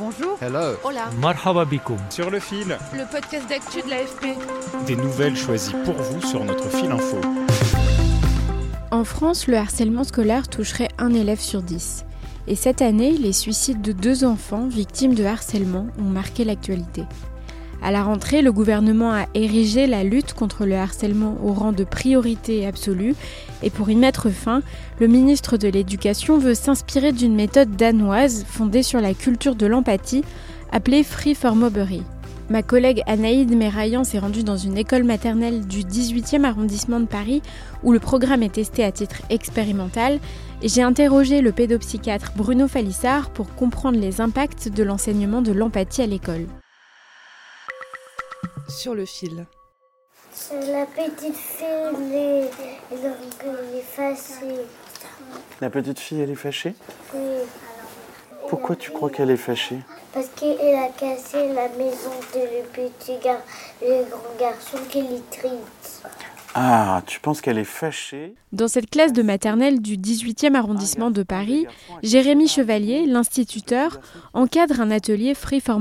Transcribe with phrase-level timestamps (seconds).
[0.00, 0.38] Bonjour.
[0.40, 0.76] Hello.
[0.82, 1.10] Hola.
[1.20, 1.98] Marhaba bikoum.
[2.08, 4.34] Sur le fil, Le podcast d'actu de l'AFP.
[4.86, 7.20] des nouvelles choisies pour vous sur notre fil info.
[8.90, 12.06] En France, le harcèlement scolaire toucherait un élève sur dix.
[12.46, 17.04] Et cette année, les suicides de deux enfants victimes de harcèlement ont marqué l'actualité.
[17.82, 21.84] À la rentrée, le gouvernement a érigé la lutte contre le harcèlement au rang de
[21.84, 23.14] priorité absolue
[23.62, 24.62] et pour y mettre fin,
[24.98, 30.24] le ministre de l'Éducation veut s'inspirer d'une méthode danoise fondée sur la culture de l'empathie
[30.72, 32.02] appelée Free for Mobbery.
[32.50, 37.42] Ma collègue Anaïde Méraillan s'est rendue dans une école maternelle du 18e arrondissement de Paris
[37.84, 40.18] où le programme est testé à titre expérimental
[40.62, 46.06] j'ai interrogé le pédopsychiatre Bruno Falissard pour comprendre les impacts de l'enseignement de l'empathie à
[46.06, 46.46] l'école.
[48.70, 49.46] Sur le fil.
[50.52, 52.50] La petite fille, elle est,
[52.92, 54.64] elle est fâchée.
[55.60, 56.74] La petite fille, elle est fâchée?
[57.14, 57.20] Oui,
[58.48, 59.80] Pourquoi tu crois qu'elle est fâchée?
[60.14, 63.40] Parce qu'elle a cassé la maison de le petit gar,
[63.82, 66.06] le grand garçon qui est triste.
[66.54, 68.34] Ah, tu penses qu'elle est fâchée?
[68.52, 71.66] Dans cette classe de maternelle du 18e arrondissement de Paris,
[72.02, 74.00] Jérémy Chevalier, l'instituteur,
[74.32, 75.78] encadre un atelier Free for.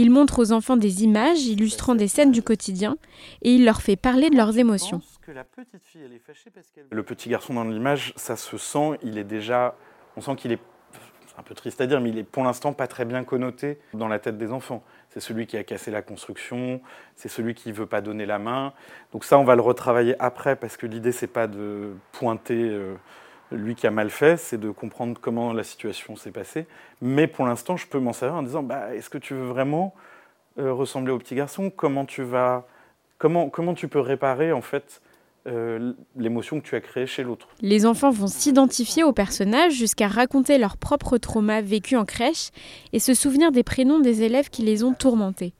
[0.00, 2.96] Il montre aux enfants des images illustrant des scènes du quotidien
[3.42, 5.02] et il leur fait parler de leurs émotions.
[6.90, 9.76] Le petit garçon dans l'image, ça se sent, il est déjà.
[10.16, 10.60] On sent qu'il est.
[11.26, 13.78] C'est un peu triste à dire, mais il est pour l'instant pas très bien connoté
[13.92, 14.82] dans la tête des enfants.
[15.10, 16.80] C'est celui qui a cassé la construction,
[17.14, 18.72] c'est celui qui veut pas donner la main.
[19.12, 22.94] Donc ça, on va le retravailler après parce que l'idée, c'est pas de pointer euh,
[23.52, 26.66] lui qui a mal fait, c'est de comprendre comment la situation s'est passée.
[27.00, 29.94] Mais pour l'instant, je peux m'en servir en disant bah, est-ce que tu veux vraiment
[30.58, 31.70] euh, ressembler au petit garçon?
[31.70, 32.66] Comment tu vas
[33.18, 35.00] comment, comment tu peux réparer en fait
[35.46, 37.48] euh, l'émotion que tu as créée chez l'autre?
[37.60, 42.50] Les enfants vont s'identifier aux personnages jusqu'à raconter leur propre trauma vécu en crèche
[42.92, 45.54] et se souvenir des prénoms des élèves qui les ont tourmentés.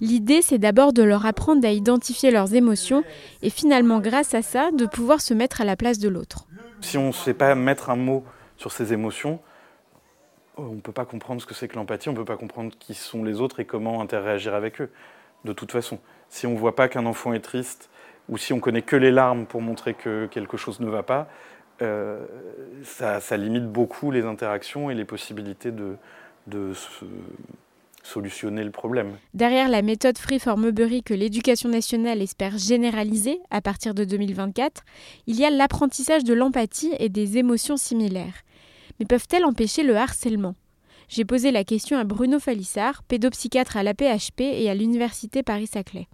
[0.00, 3.04] L'idée, c'est d'abord de leur apprendre à identifier leurs émotions
[3.42, 6.46] et finalement, grâce à ça, de pouvoir se mettre à la place de l'autre.
[6.82, 8.24] Si on ne sait pas mettre un mot
[8.56, 9.40] sur ses émotions,
[10.56, 12.72] on ne peut pas comprendre ce que c'est que l'empathie, on ne peut pas comprendre
[12.78, 14.90] qui sont les autres et comment interagir avec eux.
[15.44, 15.98] De toute façon,
[16.28, 17.88] si on ne voit pas qu'un enfant est triste,
[18.28, 21.28] ou si on connaît que les larmes pour montrer que quelque chose ne va pas,
[21.80, 22.26] euh,
[22.84, 25.96] ça, ça, limite beaucoup les interactions et les possibilités de,
[26.46, 27.04] de se
[28.02, 29.16] solutionner le problème.
[29.34, 34.82] Derrière la méthode Free for que l'éducation nationale espère généraliser à partir de 2024,
[35.26, 38.42] il y a l'apprentissage de l'empathie et des émotions similaires.
[38.98, 40.54] Mais peuvent-elles empêcher le harcèlement?
[41.08, 46.08] J'ai posé la question à Bruno Falissard, pédopsychiatre à l'APHP et à l'Université Paris-Saclay.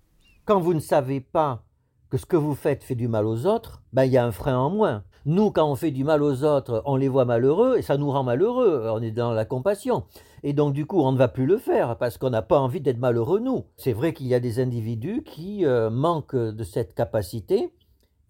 [0.44, 1.62] Quand vous ne savez pas
[2.10, 4.32] que ce que vous faites fait du mal aux autres, ben, il y a un
[4.32, 5.04] frein en moins.
[5.26, 8.10] Nous, quand on fait du mal aux autres, on les voit malheureux et ça nous
[8.10, 8.88] rend malheureux.
[8.90, 10.04] On est dans la compassion.
[10.42, 12.80] Et donc, du coup, on ne va plus le faire parce qu'on n'a pas envie
[12.80, 13.64] d'être malheureux, nous.
[13.76, 17.70] C'est vrai qu'il y a des individus qui euh, manquent de cette capacité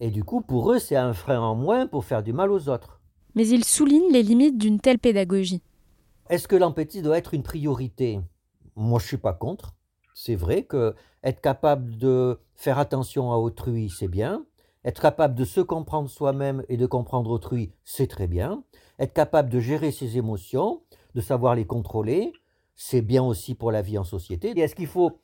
[0.01, 2.69] et du coup, pour eux, c'est un frein en moins pour faire du mal aux
[2.69, 3.01] autres.
[3.35, 5.63] Mais il souligne les limites d'une telle pédagogie.
[6.31, 8.21] Est-ce que l'empathie doit être une priorité?
[8.77, 9.75] Moi, je ne suis pas contre.
[10.21, 14.45] C'est vrai que être capable de faire attention à autrui, c'est bien.
[14.85, 18.65] Être capable de se comprendre soi-même et de comprendre autrui, c'est très bien.
[18.99, 20.83] Être capable de gérer ses émotions,
[21.15, 22.33] de savoir les contrôler,
[22.75, 24.59] c'est bien aussi pour la vie en société.
[24.59, 25.21] Est-ce qu'il faut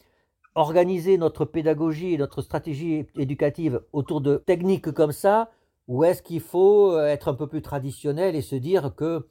[0.54, 5.50] organiser notre pédagogie et notre stratégie éducative autour de techniques comme ça,
[5.88, 9.26] ou est-ce qu'il faut être un peu plus traditionnel et se dire que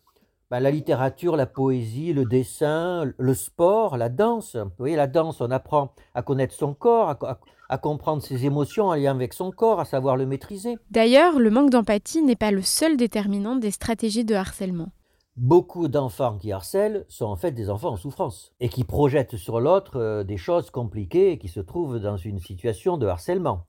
[0.54, 4.56] bah, la littérature, la poésie, le dessin, le sport, la danse.
[4.56, 7.40] Vous voyez, la danse, on apprend à connaître son corps, à, à,
[7.70, 10.78] à, comprendre ses émotions en lien avec son corps, à savoir le maîtriser.
[10.92, 14.90] D'ailleurs, le manque d'empathie n'est pas le seul déterminant des stratégies de harcèlement.
[15.38, 19.60] Beaucoup d'enfants qui harcèlent sont en fait des enfants en souffrance et qui projettent sur
[19.60, 23.66] l'autre euh, des choses compliquées et qui se trouvent dans une situation de harcèlement.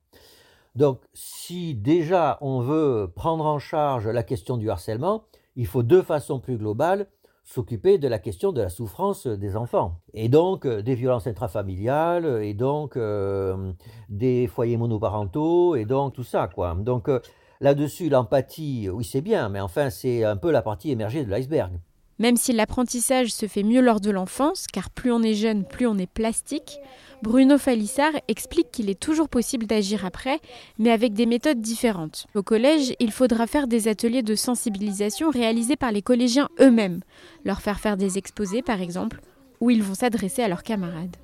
[0.75, 5.25] Donc, si déjà on veut prendre en charge la question du harcèlement,
[5.56, 7.06] il faut de façon plus globale
[7.45, 12.43] s'occuper de la question de la souffrance des enfants, et donc euh, des violences intrafamiliales,
[12.43, 13.73] et donc euh,
[14.09, 16.75] des foyers monoparentaux, et donc tout ça, quoi.
[16.75, 17.21] Donc, euh,
[17.61, 21.79] là-dessus, l'empathie, oui, c'est bien, mais enfin, c'est un peu la partie émergée de l'iceberg.
[22.19, 25.87] Même si l'apprentissage se fait mieux lors de l'enfance, car plus on est jeune, plus
[25.87, 26.78] on est plastique,
[27.22, 30.40] Bruno Falissard explique qu'il est toujours possible d'agir après,
[30.78, 32.26] mais avec des méthodes différentes.
[32.34, 37.00] Au collège, il faudra faire des ateliers de sensibilisation réalisés par les collégiens eux-mêmes,
[37.44, 39.20] leur faire faire des exposés par exemple,
[39.61, 41.16] où ils vont s'adresser à leurs camarades.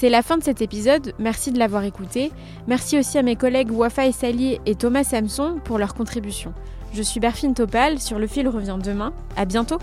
[0.00, 2.32] C'est la fin de cet épisode, merci de l'avoir écouté.
[2.66, 6.54] Merci aussi à mes collègues Wafa et Sali et Thomas Samson pour leur contribution.
[6.94, 9.12] Je suis Berfine Topal, sur le fil revient demain.
[9.36, 9.76] À bientôt!